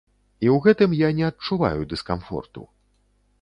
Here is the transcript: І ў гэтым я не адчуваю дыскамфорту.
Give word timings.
І 0.45 0.47
ў 0.53 0.55
гэтым 0.63 0.95
я 1.01 1.09
не 1.19 1.27
адчуваю 1.31 1.87
дыскамфорту. 1.93 2.67